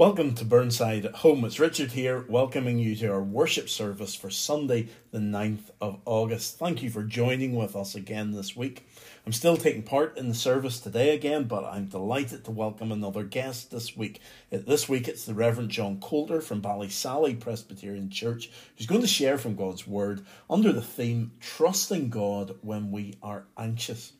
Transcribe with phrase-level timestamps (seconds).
[0.00, 1.44] Welcome to Burnside at Home.
[1.44, 6.58] It's Richard here, welcoming you to our worship service for Sunday, the 9th of August.
[6.58, 8.88] Thank you for joining with us again this week.
[9.26, 13.24] I'm still taking part in the service today again, but I'm delighted to welcome another
[13.24, 14.22] guest this week.
[14.50, 19.06] Uh, this week it's the Reverend John Coulter from Ballysally Presbyterian Church, who's going to
[19.06, 24.14] share from God's Word under the theme Trusting God When We Are Anxious.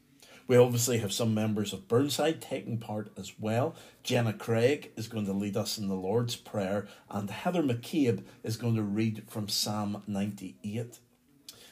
[0.50, 3.76] We obviously have some members of Burnside taking part as well.
[4.02, 8.56] Jenna Craig is going to lead us in the Lord's Prayer, and Heather McCabe is
[8.56, 10.98] going to read from Psalm 98.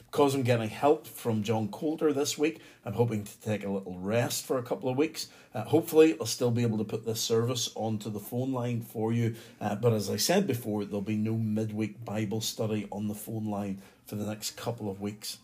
[0.09, 3.99] Because I'm getting help from John Coulter this week, I'm hoping to take a little
[3.99, 5.27] rest for a couple of weeks.
[5.53, 9.13] Uh, hopefully, I'll still be able to put this service onto the phone line for
[9.13, 9.35] you.
[9.61, 13.47] Uh, but as I said before, there'll be no midweek Bible study on the phone
[13.47, 15.39] line for the next couple of weeks.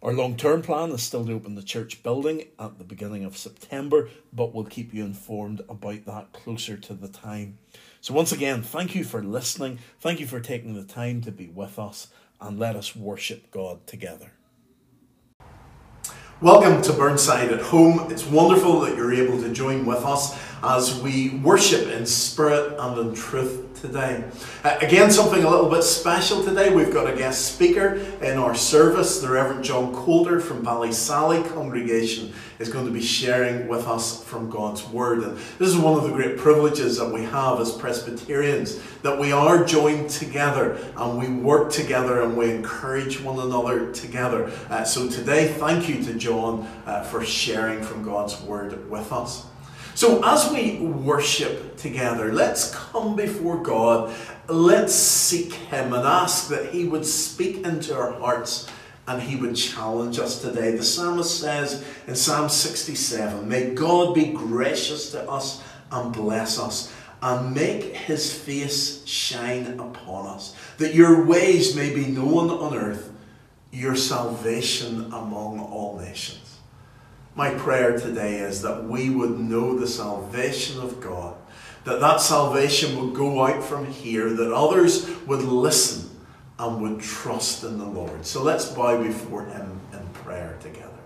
[0.00, 3.36] Our long term plan is still to open the church building at the beginning of
[3.36, 7.58] September, but we'll keep you informed about that closer to the time.
[8.00, 9.80] So, once again, thank you for listening.
[9.98, 12.06] Thank you for taking the time to be with us,
[12.40, 14.30] and let us worship God together.
[16.40, 18.12] Welcome to Burnside at Home.
[18.12, 22.98] It's wonderful that you're able to join with us as we worship in spirit and
[22.98, 24.24] in truth today.
[24.64, 26.74] Uh, again, something a little bit special today.
[26.74, 29.20] We've got a guest speaker in our service.
[29.20, 34.50] The Reverend John Coulter from Ballysally congregation is going to be sharing with us from
[34.50, 35.22] God's Word.
[35.22, 39.32] And this is one of the great privileges that we have as Presbyterians, that we
[39.32, 44.50] are joined together and we work together and we encourage one another together.
[44.68, 49.46] Uh, so today, thank you to John uh, for sharing from God's Word with us.
[49.98, 54.14] So, as we worship together, let's come before God,
[54.46, 58.68] let's seek Him and ask that He would speak into our hearts
[59.08, 60.76] and He would challenge us today.
[60.76, 66.94] The psalmist says in Psalm 67 May God be gracious to us and bless us
[67.20, 73.12] and make his face shine upon us, that your ways may be known on earth,
[73.72, 76.47] your salvation among all nations.
[77.38, 81.36] My prayer today is that we would know the salvation of God,
[81.84, 86.10] that that salvation would go out from here, that others would listen
[86.58, 88.26] and would trust in the Lord.
[88.26, 90.98] So let's bow before Him in prayer together.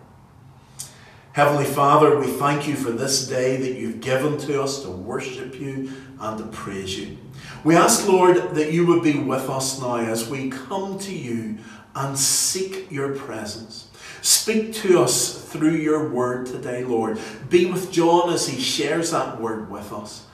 [1.33, 5.61] Heavenly Father, we thank you for this day that you've given to us to worship
[5.61, 5.93] you
[6.23, 7.19] and to praise you.
[7.65, 11.59] We ask, Lord, that you would be with us now as we come to you
[11.95, 13.89] and seek your presence.
[14.23, 17.19] Speak to us through your word today, Lord.
[17.51, 20.25] Be with John as he shares that word with us.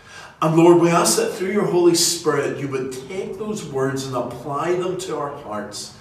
[0.40, 4.14] And Lord, we ask that through your Holy Spirit, you would take those words and
[4.14, 5.96] apply them to our hearts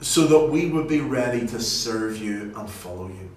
[0.00, 3.30] so that we would be ready to serve you and follow you.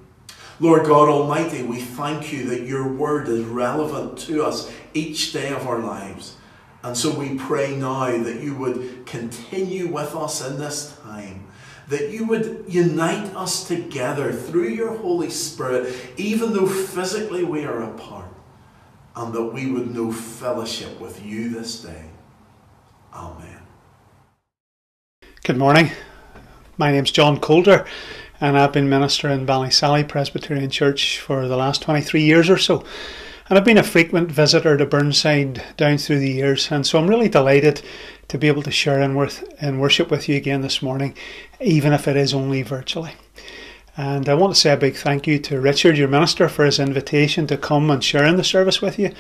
[0.59, 5.53] Lord God Almighty, we thank you that your word is relevant to us each day
[5.53, 6.37] of our lives.
[6.83, 11.45] And so we pray now that you would continue with us in this time
[11.87, 17.83] that you would unite us together through your Holy Spirit, even though physically we are
[17.83, 18.31] apart,
[19.15, 22.05] and that we would know fellowship with you this day.
[23.13, 23.59] Amen.
[25.43, 25.91] Good morning.
[26.77, 27.85] My name's John Coulter,
[28.41, 32.83] and I've been minister in Ballysally Presbyterian Church for the last 23 years or so.
[33.47, 37.07] And I've been a frequent visitor to Burnside down through the years, and so I'm
[37.07, 37.81] really delighted
[38.27, 41.15] to be able to share in, worth, in worship with you again this morning,
[41.61, 43.13] even if it is only virtually.
[43.97, 46.79] And I want to say a big thank you to Richard, your minister, for his
[46.79, 49.13] invitation to come and share in the service with you.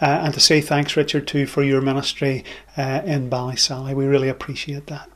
[0.00, 2.44] Uh, and to say thanks, Richard, too, for your ministry
[2.76, 3.94] uh, in Ballysally.
[3.94, 5.08] We really appreciate that.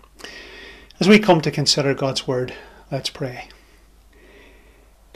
[0.99, 2.55] As we come to consider God's Word,
[2.91, 3.49] let's pray.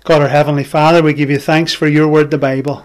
[0.05, 2.85] God, our Heavenly Father, we give you thanks for your Word, the Bible.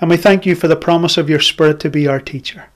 [0.00, 2.66] And we thank you for the promise of your Spirit to be our teacher.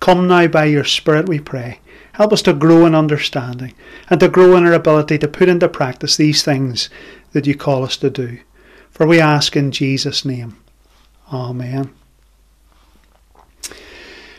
[0.00, 1.80] Come now by your Spirit, we pray.
[2.12, 3.74] Help us to grow in understanding
[4.10, 6.90] and to grow in our ability to put into practice these things
[7.32, 8.40] that you call us to do.
[8.90, 10.58] For we ask in Jesus' name.
[11.32, 11.94] Amen.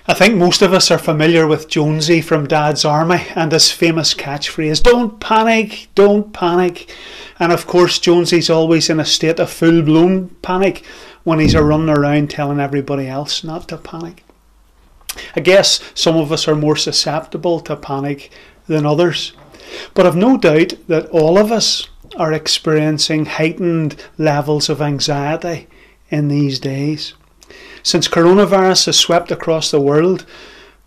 [0.06, 4.13] I think most of us are familiar with Jonesy from Dad's Army and his famous
[4.13, 6.94] catchphrase, Don't panic, don't panic.
[7.39, 10.83] And of course, Jonesy's always in a state of full blown panic
[11.24, 14.25] when he's a running around telling everybody else not to panic.
[15.38, 18.30] I guess some of us are more susceptible to panic
[18.68, 19.31] than others.
[19.94, 21.88] But I've no doubt that all of us
[22.18, 25.68] are experiencing heightened levels of anxiety
[26.10, 27.13] in these days.
[27.83, 30.25] Since coronavirus has swept across the world,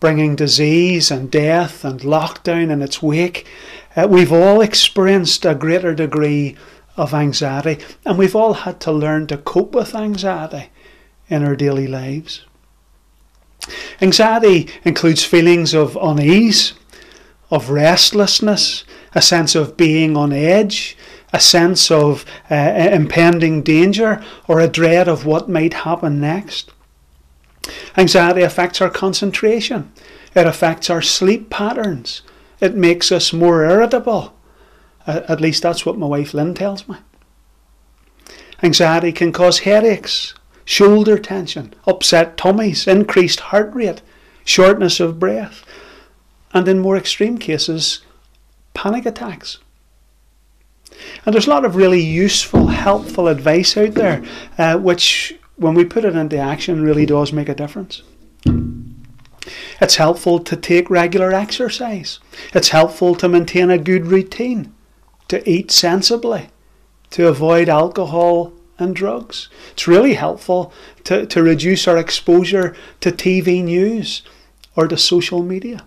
[0.00, 3.46] bringing disease and death and lockdown in its wake,
[3.94, 6.56] uh, we've all experienced a greater degree
[6.96, 10.70] of anxiety, and we've all had to learn to cope with anxiety
[11.28, 12.46] in our daily lives.
[14.00, 16.72] Anxiety includes feelings of unease,
[17.50, 18.84] of restlessness,
[19.14, 20.96] a sense of being on edge,
[21.32, 26.72] a sense of uh, impending danger, or a dread of what might happen next.
[27.96, 29.92] Anxiety affects our concentration,
[30.34, 32.22] it affects our sleep patterns,
[32.60, 34.34] it makes us more irritable.
[35.06, 36.96] At least that's what my wife Lynn tells me.
[38.62, 40.34] Anxiety can cause headaches,
[40.64, 44.02] shoulder tension, upset tummies, increased heart rate,
[44.44, 45.64] shortness of breath,
[46.52, 48.00] and in more extreme cases,
[48.74, 49.58] panic attacks.
[51.24, 54.24] And there's a lot of really useful, helpful advice out there,
[54.56, 58.02] uh, which, when we put it into action, really does make a difference.
[59.80, 62.18] It's helpful to take regular exercise.
[62.54, 64.72] It's helpful to maintain a good routine,
[65.28, 66.48] to eat sensibly,
[67.10, 69.48] to avoid alcohol and drugs.
[69.72, 70.72] It's really helpful
[71.04, 74.22] to, to reduce our exposure to TV news
[74.74, 75.84] or to social media.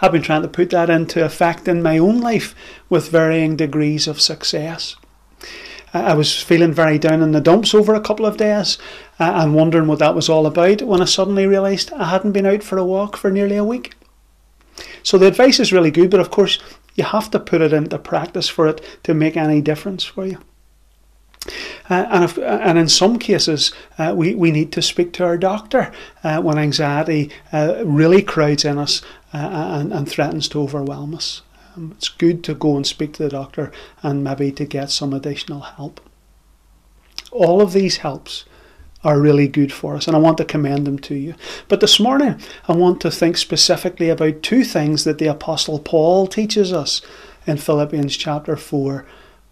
[0.00, 2.54] I've been trying to put that into effect in my own life
[2.88, 4.96] with varying degrees of success.
[5.92, 8.78] I was feeling very down in the dumps over a couple of days
[9.18, 12.46] uh, and wondering what that was all about when I suddenly realised I hadn't been
[12.46, 13.94] out for a walk for nearly a week.
[15.02, 16.58] So the advice is really good, but of course,
[16.94, 20.38] you have to put it into practice for it to make any difference for you.
[21.88, 25.38] Uh, and, if, and in some cases, uh, we, we need to speak to our
[25.38, 25.90] doctor
[26.22, 29.02] uh, when anxiety uh, really crowds in us
[29.32, 31.42] uh, and, and threatens to overwhelm us.
[31.76, 33.70] Um, it's good to go and speak to the doctor
[34.02, 36.00] and maybe to get some additional help.
[37.32, 38.44] All of these helps
[39.02, 41.34] are really good for us, and I want to commend them to you.
[41.68, 46.26] But this morning, I want to think specifically about two things that the Apostle Paul
[46.26, 47.00] teaches us
[47.46, 49.06] in Philippians chapter 4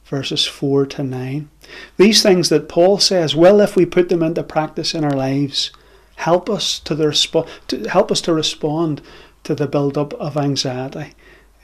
[0.08, 1.50] verses 4 to 9.
[1.98, 5.70] These things that Paul says will, if we put them into practice in our lives,
[6.16, 9.02] help us to, the respo- to help us to respond
[9.44, 11.12] to the build-up of anxiety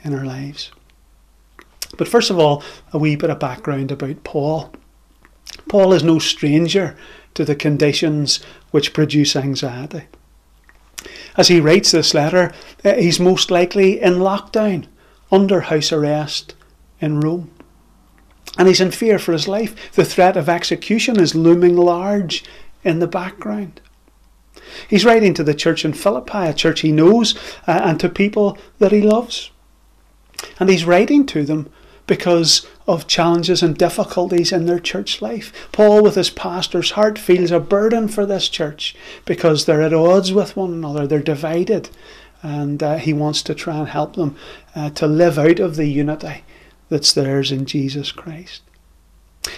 [0.04, 0.70] in our lives.
[1.98, 2.62] But first of all,
[2.92, 4.72] a wee bit of background about Paul.
[5.68, 6.96] Paul is no stranger
[7.34, 8.40] to the conditions
[8.70, 10.04] which produce anxiety.
[11.36, 12.52] As he writes this letter,
[12.84, 14.86] eh, he's most likely in lockdown,
[15.32, 16.54] under house arrest
[17.00, 17.50] in Rome
[18.56, 19.92] and he's in fear for his life.
[19.92, 22.44] The threat of execution is looming large
[22.82, 23.80] in the background.
[24.88, 27.36] He's writing to the church in Philippi, a church he knows,
[27.66, 29.50] uh, and to people that he loves.
[30.58, 31.70] And he's writing to them
[32.06, 35.68] because of challenges and difficulties in their church life.
[35.72, 40.32] Paul, with his pastor's heart, feels a burden for this church because they're at odds
[40.32, 41.88] with one another, they're divided,
[42.42, 44.36] and uh, he wants to try and help them
[44.74, 46.44] uh, to live out of the unity
[46.90, 48.62] that's theirs in Jesus Christ.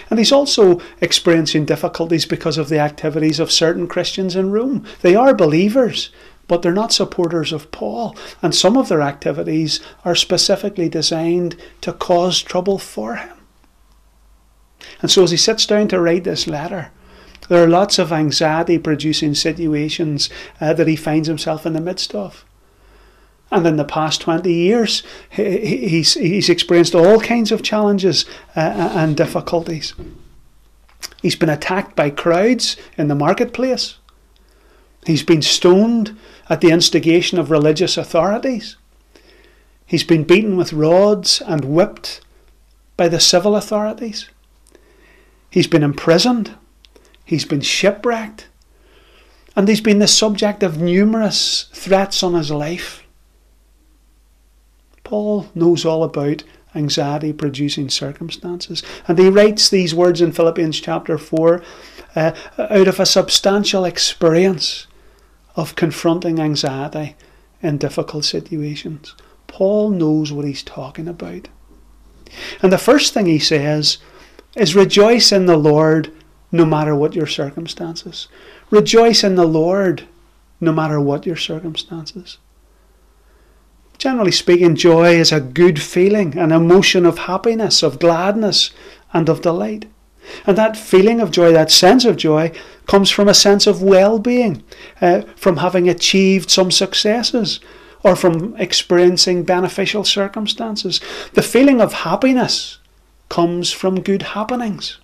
[0.09, 4.85] And he's also experiencing difficulties because of the activities of certain Christians in Rome.
[5.01, 6.11] They are believers,
[6.47, 11.93] but they're not supporters of Paul, and some of their activities are specifically designed to
[11.93, 13.37] cause trouble for him.
[15.01, 16.91] And so, as he sits down to write this letter,
[17.49, 20.29] there are lots of anxiety producing situations
[20.59, 22.45] uh, that he finds himself in the midst of.
[23.49, 29.15] And in the past 20 years, he's, he's experienced all kinds of challenges uh, and
[29.15, 29.93] difficulties.
[31.21, 33.97] He's been attacked by crowds in the marketplace.
[35.07, 36.17] He's been stoned
[36.49, 38.75] at the instigation of religious authorities.
[39.85, 42.19] He's been beaten with rods and whipped
[42.97, 44.27] by the civil authorities.
[45.49, 46.55] He's been imprisoned.
[47.23, 48.49] He's been shipwrecked.
[49.55, 53.05] And he's been the subject of numerous threats on his life.
[55.05, 56.43] Paul knows all about
[56.75, 58.83] anxiety producing circumstances.
[59.07, 61.63] And he writes these words in Philippians chapter 4
[62.13, 64.86] uh, out of a substantial experience
[65.57, 67.15] of confronting anxiety
[67.61, 69.15] in difficult situations.
[69.47, 71.49] Paul knows what he's talking about.
[72.61, 73.97] And the first thing he says
[74.55, 76.13] is rejoice in the Lord
[76.51, 78.27] no matter what your circumstances.
[78.69, 80.07] Rejoice in the Lord
[80.61, 82.37] no matter what your circumstances.
[83.97, 88.71] Generally speaking, joy is a good feeling, an emotion of happiness, of gladness,
[89.11, 89.87] and of delight.
[90.45, 92.51] And that feeling of joy, that sense of joy,
[92.85, 94.63] comes from a sense of well being,
[95.01, 97.59] uh, from having achieved some successes,
[98.03, 101.01] or from experiencing beneficial circumstances.
[101.33, 102.77] The feeling of happiness
[103.29, 104.97] comes from good happenings.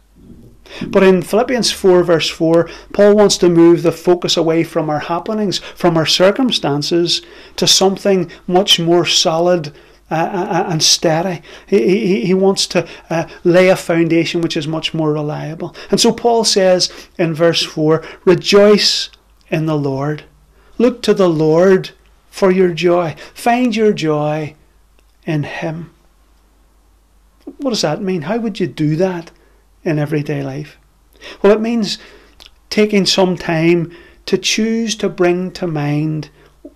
[0.87, 4.99] But in Philippians 4, verse 4, Paul wants to move the focus away from our
[4.99, 7.21] happenings, from our circumstances,
[7.57, 9.73] to something much more solid
[10.15, 11.41] uh, and steady.
[11.67, 15.75] He, he, he wants to uh, lay a foundation which is much more reliable.
[15.91, 19.09] And so Paul says in verse 4 Rejoice
[19.49, 20.23] in the Lord.
[20.77, 21.91] Look to the Lord
[22.29, 23.15] for your joy.
[23.33, 24.55] Find your joy
[25.25, 25.93] in Him.
[27.57, 28.23] What does that mean?
[28.23, 29.31] How would you do that
[29.83, 30.77] in everyday life?
[31.41, 31.97] Well, it means
[32.69, 36.29] taking some time to choose to bring to mind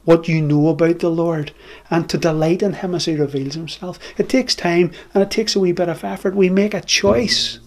[0.07, 1.51] what you know about the Lord
[1.89, 3.99] and to delight in Him as He reveals Himself.
[4.17, 6.33] It takes time and it takes a wee bit of effort.
[6.33, 7.59] We make a choice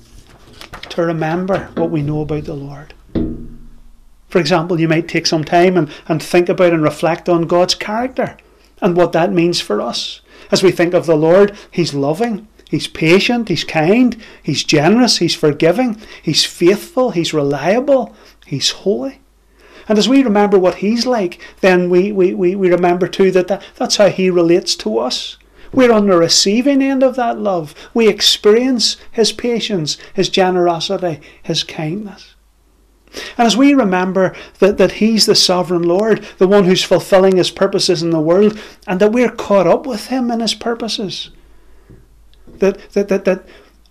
[0.88, 2.94] to remember what we know about the Lord.
[4.30, 7.74] For example, you might take some time and, and think about and reflect on God's
[7.74, 8.38] character
[8.80, 10.22] and what that means for us.
[10.50, 15.34] As we think of the Lord, He's loving, He's patient, He's kind, He's generous, He's
[15.34, 18.16] forgiving, He's faithful, He's reliable,
[18.46, 19.20] He's holy.
[19.90, 23.48] And as we remember what He's like, then we, we, we, we remember too that,
[23.48, 25.36] that that's how He relates to us.
[25.72, 27.74] We're on the receiving end of that love.
[27.92, 32.36] We experience His patience, His generosity, His kindness.
[33.36, 37.50] And as we remember that, that He's the sovereign Lord, the one who's fulfilling His
[37.50, 41.30] purposes in the world, and that we're caught up with Him in His purposes,
[42.46, 43.44] that, that, that, that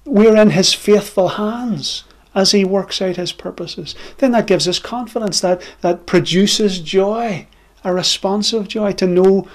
[0.05, 2.05] we're in His faithful hands
[2.35, 7.47] as He works out His purposes, then that gives us confidence, that, that produces joy,
[7.83, 9.47] a responsive joy to know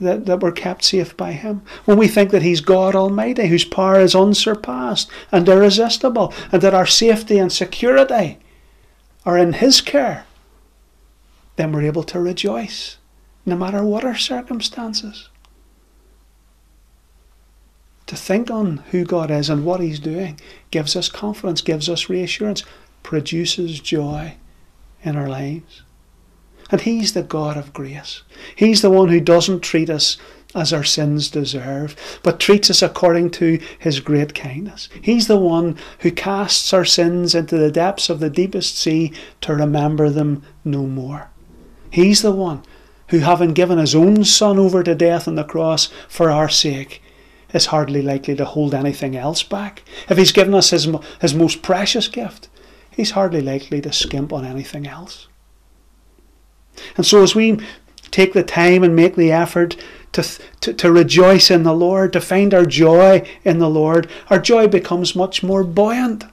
[0.00, 1.62] that, that we're kept safe by Him.
[1.84, 6.74] When we think that He's God Almighty, whose power is unsurpassed and irresistible, and that
[6.74, 8.38] our safety and security
[9.24, 10.26] are in His care,
[11.56, 12.98] then we're able to rejoice
[13.44, 15.28] no matter what our circumstances.
[18.12, 20.38] To think on who God is and what He's doing
[20.70, 22.62] gives us confidence, gives us reassurance,
[23.02, 24.34] produces joy
[25.02, 25.80] in our lives.
[26.70, 28.22] And He's the God of grace.
[28.54, 30.18] He's the one who doesn't treat us
[30.54, 34.90] as our sins deserve, but treats us according to his great kindness.
[35.00, 39.54] He's the one who casts our sins into the depths of the deepest sea to
[39.54, 41.30] remember them no more.
[41.88, 42.62] He's the one
[43.08, 47.02] who, having given his own Son over to death on the cross for our sake,
[47.52, 49.82] is hardly likely to hold anything else back.
[50.08, 50.88] If he's given us his,
[51.20, 52.48] his most precious gift,
[52.90, 55.28] he's hardly likely to skimp on anything else.
[56.96, 57.58] And so, as we
[58.10, 59.76] take the time and make the effort
[60.12, 60.22] to,
[60.60, 64.68] to, to rejoice in the Lord, to find our joy in the Lord, our joy
[64.68, 66.24] becomes much more buoyant.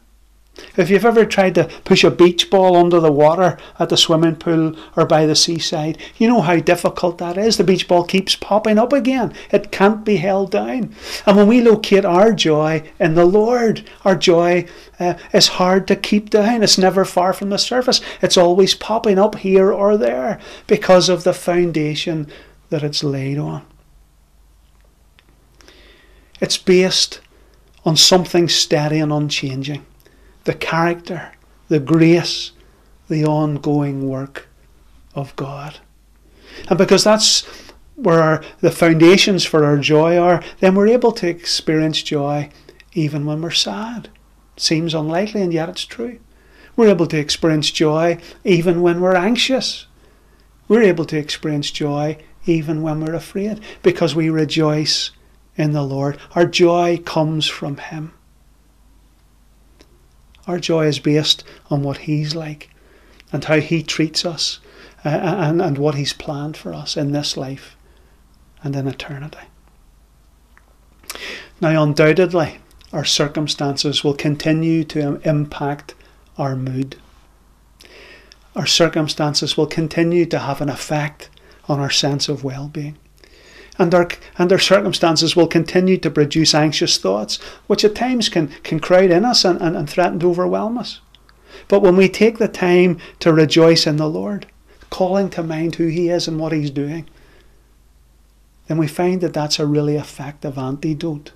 [0.77, 4.35] If you've ever tried to push a beach ball under the water at the swimming
[4.35, 7.57] pool or by the seaside, you know how difficult that is.
[7.57, 10.95] The beach ball keeps popping up again, it can't be held down.
[11.25, 14.67] And when we locate our joy in the Lord, our joy
[14.99, 16.63] uh, is hard to keep down.
[16.63, 21.23] It's never far from the surface, it's always popping up here or there because of
[21.23, 22.27] the foundation
[22.69, 23.65] that it's laid on.
[26.41, 27.19] It's based
[27.85, 29.85] on something steady and unchanging
[30.43, 31.31] the character,
[31.67, 32.51] the grace,
[33.07, 34.47] the ongoing work
[35.15, 35.79] of God.
[36.69, 37.45] And because that's
[37.95, 42.49] where our, the foundations for our joy are, then we're able to experience joy
[42.93, 44.09] even when we're sad.
[44.57, 46.19] Seems unlikely, and yet it's true.
[46.75, 49.85] We're able to experience joy even when we're anxious.
[50.67, 55.11] We're able to experience joy even when we're afraid because we rejoice
[55.57, 56.17] in the Lord.
[56.35, 58.13] Our joy comes from Him.
[60.49, 62.71] Our joy is based on what He's like
[63.31, 64.59] and how He treats us
[65.05, 67.77] uh, and, and what He's planned for us in this life
[68.63, 69.45] and in eternity.
[71.61, 72.57] Now, undoubtedly,
[72.91, 75.93] our circumstances will continue to impact
[76.35, 76.95] our mood.
[78.55, 81.29] Our circumstances will continue to have an effect
[81.67, 82.97] on our sense of well being.
[83.79, 88.49] And our, and our circumstances will continue to produce anxious thoughts, which at times can,
[88.63, 90.99] can crowd in us and, and, and threaten to overwhelm us.
[91.69, 94.47] But when we take the time to rejoice in the Lord,
[94.89, 97.09] calling to mind who He is and what He's doing,
[98.67, 101.31] then we find that that's a really effective antidote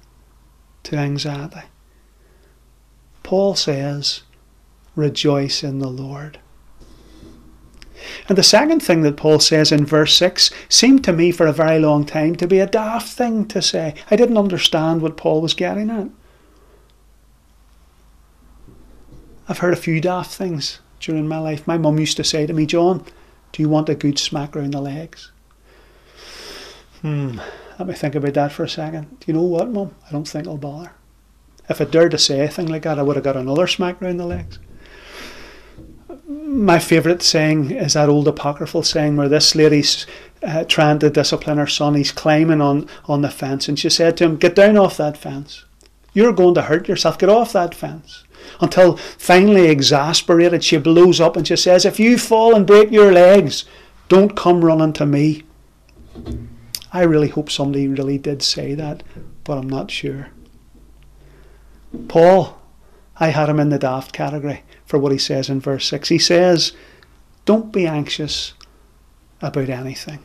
[0.83, 1.63] to anxiety.
[3.23, 4.21] Paul says,
[4.95, 6.39] Rejoice in the Lord.
[8.29, 11.53] And the second thing that Paul says in verse 6 seemed to me for a
[11.53, 13.95] very long time to be a daft thing to say.
[14.09, 16.09] I didn't understand what Paul was getting at.
[19.49, 21.67] I've heard a few daft things during my life.
[21.67, 23.05] My mum used to say to me, John,
[23.51, 25.31] do you want a good smack round the legs?
[27.01, 27.39] Hmm,
[27.77, 29.19] let me think about that for a second.
[29.19, 29.93] Do you know what, mum?
[30.07, 30.93] I don't think I'll bother.
[31.67, 34.01] If I dared to say a thing like that, I would have got another smack
[34.01, 34.59] round the legs
[36.27, 40.05] my favourite saying is that old apocryphal saying where this lady's
[40.41, 41.95] uh, trying to discipline her son.
[41.95, 45.17] He's climbing on, on the fence, and she said to him, Get down off that
[45.17, 45.65] fence.
[46.13, 47.17] You're going to hurt yourself.
[47.17, 48.23] Get off that fence.
[48.59, 53.11] Until finally, exasperated, she blows up and she says, If you fall and break your
[53.11, 53.65] legs,
[54.09, 55.43] Don't come running to me.
[56.91, 59.01] I really hope somebody really did say that,
[59.43, 60.27] but I'm not sure.
[62.07, 62.61] Paul,
[63.19, 66.09] I had him in the daft category for what he says in verse 6.
[66.09, 66.73] He says,
[67.45, 68.53] Don't be anxious
[69.41, 70.19] about anything.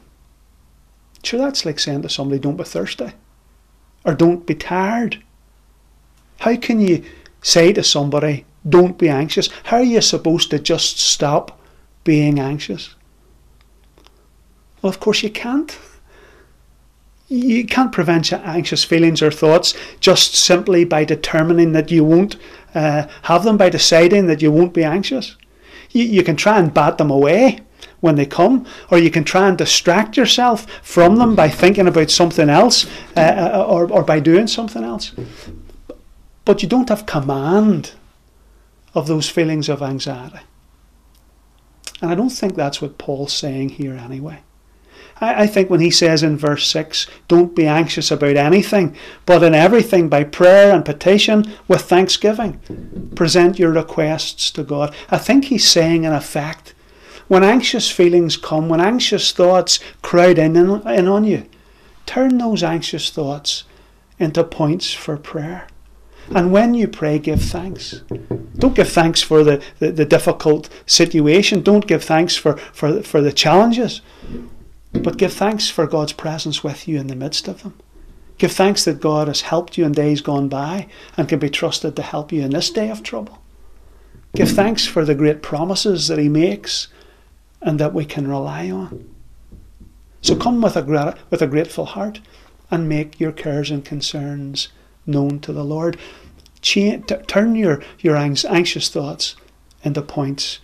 [1.23, 3.13] Sure, that's like saying to somebody, Don't be thirsty
[4.05, 5.23] or don't be tired.
[6.41, 7.05] How can you
[7.43, 9.49] say to somebody, Don't be anxious?
[9.65, 11.61] How are you supposed to just stop
[12.05, 12.95] being anxious?
[14.81, 15.77] Well, of course, you can't.
[17.29, 22.37] You can't prevent your anxious feelings or thoughts just simply by determining that you won't
[22.79, 25.37] uh, have them, by deciding that you won't be anxious.
[25.91, 27.61] You, you can try and bat them away
[28.01, 32.11] when they come, or you can try and distract yourself from them by thinking about
[32.11, 35.13] something else uh, uh or, or by doing something else.
[36.45, 37.93] But you don't have command
[38.95, 40.41] of those feelings of anxiety.
[42.01, 44.41] And I don't think that's what Paul's saying here anyway.
[45.21, 48.97] I, I think when he says in verse 6, don't be anxious about anything,
[49.27, 54.95] but in everything by prayer and petition with thanksgiving, present your requests to God.
[55.11, 56.75] I think he's saying, in effect,
[57.29, 61.47] when anxious feelings come, when anxious thoughts crowd in, in, on you,
[62.07, 63.65] turn those anxious thoughts
[64.19, 65.67] into points for prayer.
[66.35, 68.03] And when you pray, give thanks.
[68.59, 71.63] Don't give thanks for the, the, the, difficult situation.
[71.63, 74.03] Don't give thanks for, for, for the challenges.
[74.93, 77.75] But give thanks for God's presence with you in the midst of them.
[78.39, 81.97] Give thanks that God has helped you in days gone by and can be trusted
[81.97, 83.43] to help you in this day of trouble.
[84.35, 86.89] Give thanks for the great promises that He makes
[87.61, 89.13] and that we can rely on.
[90.21, 92.21] So come with a, with a grateful heart
[92.71, 94.69] and make your cares and concerns
[95.07, 95.99] known to the Lord.
[96.61, 99.37] Ch- turn your, your anxious thoughts
[99.83, 100.61] into points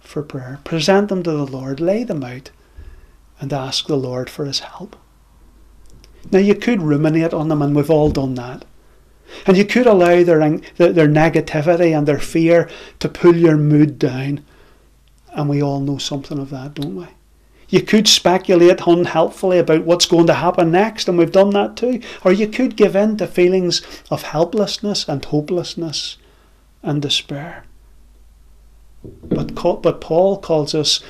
[0.00, 0.60] for prayer.
[0.64, 2.50] Present them to the Lord, lay them out
[3.40, 4.96] and ask the Lord for his help.
[6.30, 8.64] Now, you could ruminate on them, and we've all done that.
[9.46, 14.44] And you could allow their, their negativity and their fear to pull your mood down.
[15.32, 17.06] And we all know something of that, don't we?
[17.68, 22.00] You could speculate unhelpfully about what's going to happen next, and we've done that too.
[22.24, 26.16] Or you could give in to feelings of helplessness and hopelessness
[26.82, 27.64] and despair.
[29.04, 31.02] But, but Paul calls us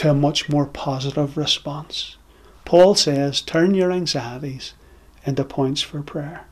[0.00, 2.16] to a much more positive response.
[2.64, 4.72] Paul says, turn your anxieties
[5.26, 6.46] into points for prayer.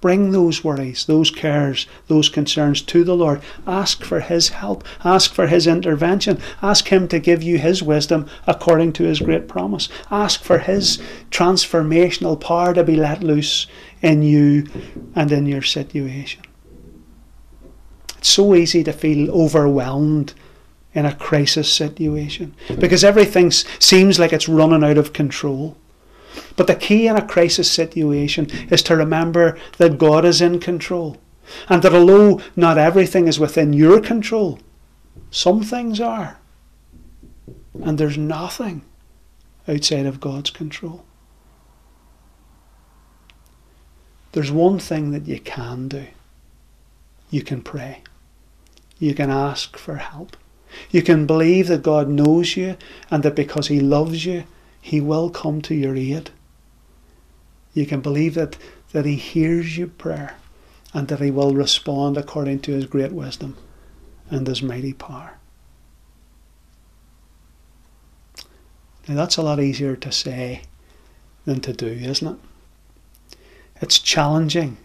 [0.00, 3.40] Bring those worries, those cares, those concerns to the Lord.
[3.68, 4.82] Ask for His help.
[5.04, 6.40] Ask for His intervention.
[6.60, 9.88] Ask Him to give you His wisdom according to His great promise.
[10.10, 13.68] Ask for His transformational power to be let loose
[14.02, 14.66] in you
[15.14, 16.42] and in your situation.
[18.18, 20.34] It's so easy to feel overwhelmed
[20.94, 25.76] in a crisis situation because everything seems like it's running out of control.
[26.56, 31.16] But the key in a crisis situation is to remember that God is in control
[31.68, 34.58] and that although not everything is within your control,
[35.30, 36.38] some things are.
[37.82, 38.82] And there's nothing
[39.66, 41.04] outside of God's control.
[44.32, 46.06] There's one thing that you can do
[47.30, 48.00] you can pray,
[49.00, 50.36] you can ask for help.
[50.90, 52.76] You can believe that God knows you
[53.10, 54.44] and that because He loves you,
[54.80, 56.30] He will come to your aid.
[57.72, 58.56] You can believe that,
[58.92, 60.36] that He hears your prayer
[60.92, 63.56] and that He will respond according to His great wisdom
[64.30, 65.34] and His mighty power.
[69.06, 70.62] Now, that's a lot easier to say
[71.44, 73.36] than to do, isn't it?
[73.82, 74.78] It's challenging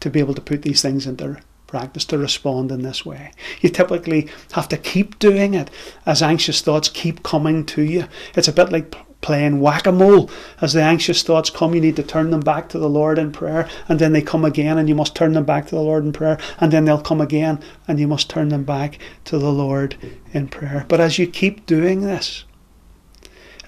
[0.00, 1.38] to be able to put these things into
[1.76, 3.30] practice to respond in this way.
[3.60, 5.70] You typically have to keep doing it
[6.06, 8.06] as anxious thoughts keep coming to you.
[8.34, 10.30] It's a bit like playing whack a mole.
[10.62, 13.30] As the anxious thoughts come, you need to turn them back to the Lord in
[13.30, 16.02] prayer, and then they come again, and you must turn them back to the Lord
[16.02, 19.52] in prayer, and then they'll come again, and you must turn them back to the
[19.52, 19.96] Lord
[20.32, 20.86] in prayer.
[20.88, 22.44] But as you keep doing this,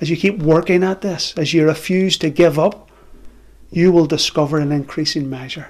[0.00, 2.88] as you keep working at this, as you refuse to give up,
[3.70, 5.68] you will discover in increasing measure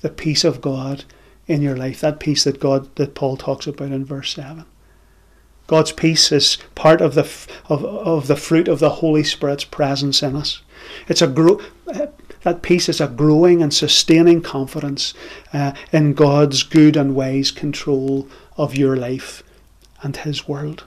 [0.00, 1.04] the peace of God
[1.48, 4.64] in your life, that peace that God that Paul talks about in verse 7.
[5.66, 7.28] God's peace is part of the
[7.68, 10.62] of, of the fruit of the Holy Spirit's presence in us.
[11.08, 11.60] It's a grow,
[12.42, 15.14] that peace is a growing and sustaining confidence
[15.52, 19.42] uh, in God's good and wise control of your life
[20.02, 20.84] and His world.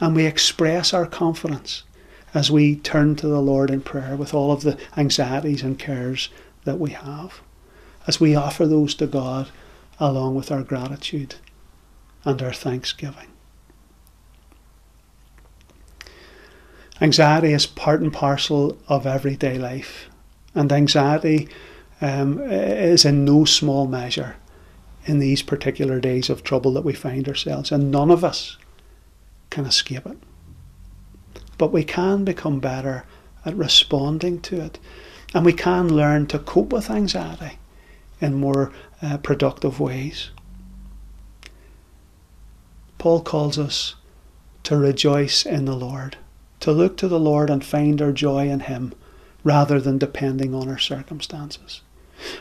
[0.00, 1.84] And we express our confidence
[2.32, 6.28] as we turn to the Lord in prayer with all of the anxieties and cares
[6.64, 7.40] that we have.
[8.06, 9.50] As we offer those to God
[10.00, 11.36] along with our gratitude
[12.24, 13.28] and our thanksgiving.
[17.00, 20.08] Anxiety is part and parcel of everyday life,
[20.54, 21.48] and anxiety
[22.00, 24.36] um, is in no small measure
[25.06, 28.58] in these particular days of trouble that we find ourselves, and none of us
[29.48, 30.18] can escape it.
[31.56, 33.04] But we can become better
[33.46, 34.78] at responding to it,
[35.34, 37.58] and we can learn to cope with anxiety
[38.20, 40.30] in more uh, productive ways.
[42.98, 43.94] Paul calls us
[44.64, 46.18] to rejoice in the Lord,
[46.60, 48.92] to look to the Lord and find our joy in Him
[49.42, 51.80] rather than depending on our circumstances.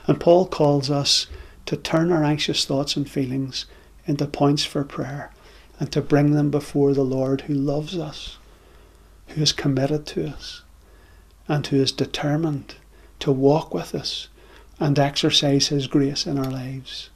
[0.05, 1.27] And Paul calls us
[1.65, 3.65] to turn our anxious thoughts and feelings
[4.05, 5.31] into points for prayer
[5.79, 8.37] and to bring them before the Lord who loves us,
[9.27, 10.63] who is committed to us,
[11.47, 12.75] and who is determined
[13.19, 14.27] to walk with us
[14.79, 17.09] and exercise His grace in our lives.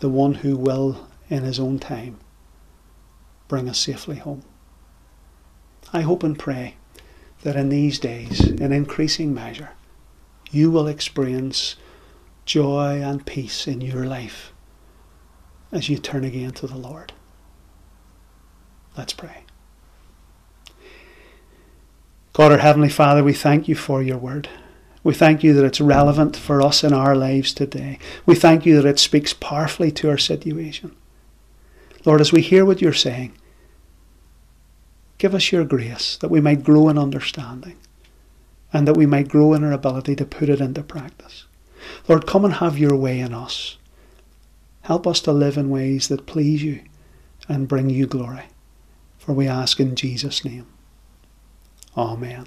[0.00, 2.18] The one who will, in His own time,
[3.48, 4.42] bring us safely home.
[5.92, 6.76] I hope and pray
[7.42, 9.70] that in these days, in increasing measure,
[10.50, 11.76] you will experience
[12.44, 14.52] joy and peace in your life
[15.70, 17.12] as you turn again to the Lord.
[18.96, 19.44] Let's pray.
[22.32, 24.48] God, our Heavenly Father, we thank you for your word.
[25.04, 27.98] We thank you that it's relevant for us in our lives today.
[28.24, 30.94] We thank you that it speaks powerfully to our situation.
[32.04, 33.32] Lord, as we hear what you're saying,
[35.18, 37.76] give us your grace that we might grow in understanding
[38.72, 41.46] and that we might grow in our ability to put it into practice.
[42.08, 43.76] Lord, come and have your way in us.
[44.82, 46.80] Help us to live in ways that please you
[47.48, 48.44] and bring you glory.
[49.18, 50.66] For we ask in Jesus' name.
[51.96, 52.46] Amen.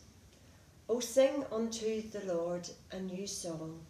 [0.93, 3.85] O sing unto the Lord a new song,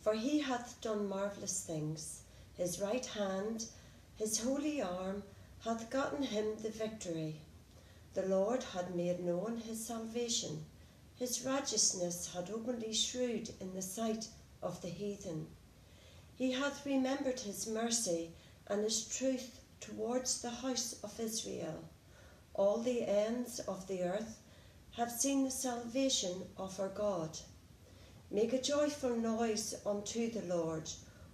[0.00, 2.20] for he hath done marvellous things.
[2.56, 3.66] His right hand,
[4.14, 5.24] his holy arm,
[5.64, 7.40] hath gotten him the victory.
[8.12, 10.64] The Lord had made known his salvation.
[11.16, 14.28] His righteousness had openly shewed in the sight
[14.62, 15.48] of the heathen.
[16.36, 18.30] He hath remembered his mercy
[18.68, 21.82] and his truth towards the house of Israel.
[22.54, 24.38] All the ends of the earth
[24.96, 27.36] have seen the salvation of our God.
[28.30, 30.88] Make a joyful noise unto the Lord.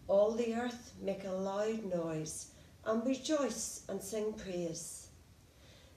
[0.09, 2.47] All the earth make a loud noise
[2.87, 5.09] and rejoice and sing praise.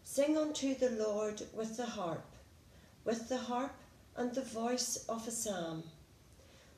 [0.04, 2.26] Sing unto the Lord with the harp,
[3.06, 3.76] with the harp
[4.18, 5.84] and the voice of a psalm.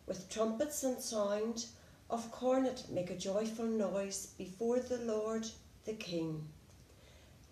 [0.06, 1.66] With trumpets and sound
[2.12, 5.48] of cornet make a joyful noise before the Lord
[5.86, 6.48] the King.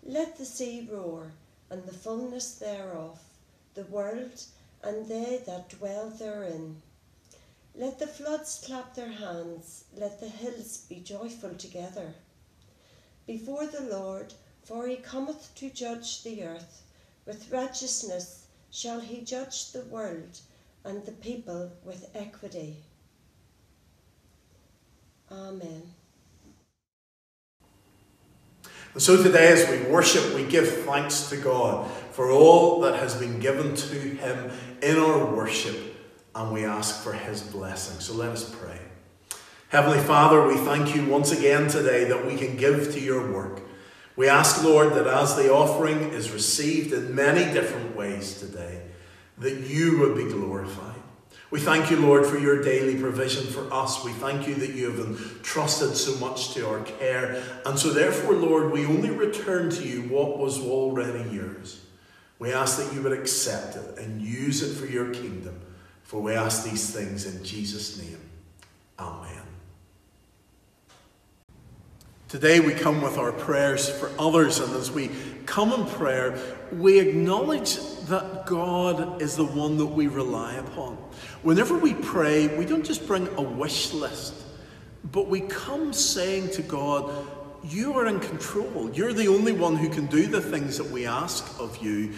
[0.03, 1.31] Let the sea roar,
[1.69, 3.19] and the fullness thereof,
[3.73, 4.43] the world
[4.83, 6.81] and they that dwell therein.
[7.75, 12.13] Let the floods clap their hands, let the hills be joyful together
[13.25, 16.83] before the Lord, for he cometh to judge the earth.
[17.25, 20.39] With righteousness shall he judge the world
[20.83, 22.77] and the people with equity.
[25.31, 25.93] Amen.
[28.93, 33.15] And so today, as we worship, we give thanks to God for all that has
[33.15, 34.51] been given to Him
[34.83, 35.75] in our worship,
[36.35, 37.99] and we ask for His blessing.
[37.99, 38.79] So let us pray.
[39.69, 43.61] Heavenly Father, we thank you once again today that we can give to your work.
[44.15, 48.83] We ask, Lord, that as the offering is received in many different ways today,
[49.39, 51.02] that you would be glorified.
[51.53, 54.03] We thank you, Lord, for your daily provision for us.
[54.03, 57.43] We thank you that you have entrusted so much to our care.
[57.63, 61.85] And so, therefore, Lord, we only return to you what was already yours.
[62.39, 65.61] We ask that you would accept it and use it for your kingdom.
[66.01, 68.19] For we ask these things in Jesus' name.
[68.97, 69.42] Amen.
[72.33, 75.11] Today we come with our prayers for others, and as we
[75.45, 76.35] come in prayer,
[76.71, 80.95] we acknowledge that God is the one that we rely upon.
[81.43, 84.33] Whenever we pray, we don't just bring a wish list,
[85.11, 87.13] but we come saying to God,
[87.65, 88.89] You are in control.
[88.91, 92.13] You're the only one who can do the things that we ask of you,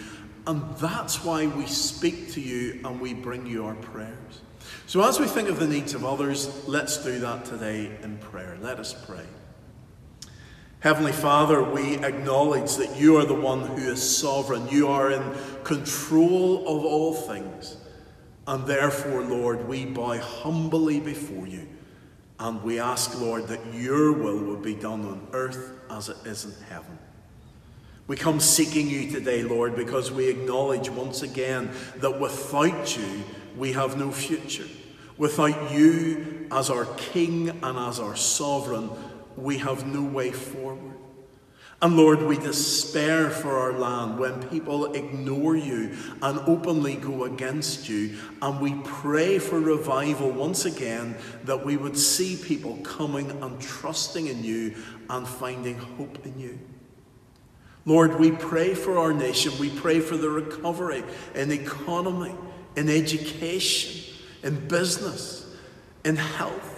[0.46, 4.40] and that's why we speak to you and we bring you our prayers.
[4.86, 8.56] So, as we think of the needs of others, let's do that today in prayer.
[8.62, 9.26] Let us pray.
[10.86, 14.68] Heavenly Father, we acknowledge that you are the one who is sovereign.
[14.68, 17.76] You are in control of all things.
[18.46, 21.66] And therefore, Lord, we bow humbly before you.
[22.38, 26.44] And we ask, Lord, that your will will be done on earth as it is
[26.44, 26.96] in heaven.
[28.06, 33.24] We come seeking you today, Lord, because we acknowledge once again that without you,
[33.56, 34.68] we have no future.
[35.18, 38.88] Without you as our King and as our sovereign,
[39.36, 40.96] we have no way forward.
[41.82, 47.86] And Lord, we despair for our land when people ignore you and openly go against
[47.86, 48.16] you.
[48.40, 54.26] And we pray for revival once again that we would see people coming and trusting
[54.26, 54.74] in you
[55.10, 56.58] and finding hope in you.
[57.84, 59.52] Lord, we pray for our nation.
[59.60, 62.34] We pray for the recovery in economy,
[62.74, 65.54] in education, in business,
[66.06, 66.75] in health.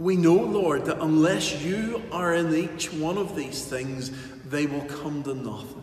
[0.00, 4.10] We know, Lord, that unless you are in each one of these things,
[4.46, 5.82] they will come to nothing.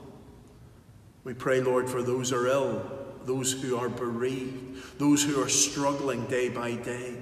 [1.23, 2.91] We pray, Lord, for those who are ill,
[3.25, 7.13] those who are bereaved, those who are struggling day by day.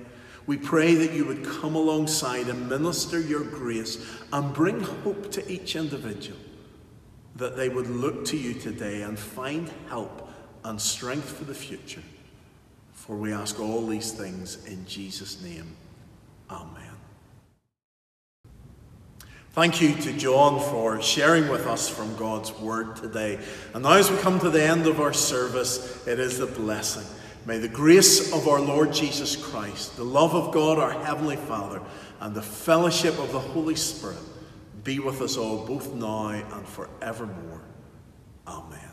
[0.48, 3.98] We pray that you would come alongside and minister your grace
[4.32, 6.40] and bring hope to each individual
[7.36, 10.30] that they would look to you today and find help
[10.64, 12.04] and strength for the future.
[12.94, 15.76] For we ask all these things in Jesus' name.
[16.50, 16.85] Amen.
[19.56, 23.39] Thank you to John for sharing with us from God's Word today.
[23.74, 27.06] And now, as we come to the end of our service, it is the blessing.
[27.46, 31.82] May the grace of our Lord Jesus Christ, the love of God, our Heavenly Father,
[32.20, 34.20] and the fellowship of the Holy Spirit
[34.84, 37.62] be with us all, both now and forevermore.
[38.46, 38.85] Amen.